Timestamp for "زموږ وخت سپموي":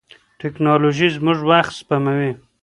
1.17-2.31